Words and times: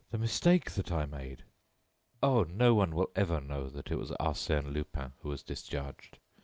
The 0.09 0.17
mistake 0.17 0.71
that 0.71 0.91
I 0.91 1.05
made" 1.05 1.43
"Oh! 2.23 2.41
no 2.41 2.73
one 2.73 2.95
will 2.95 3.11
ever 3.15 3.39
know 3.39 3.69
that 3.69 3.91
it 3.91 3.97
was 3.99 4.09
Arsène 4.19 4.73
Lupin 4.73 5.13
who 5.21 5.29
was 5.29 5.43
discharged. 5.43 6.17